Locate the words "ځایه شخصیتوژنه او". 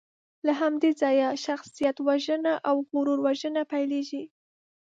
1.01-2.75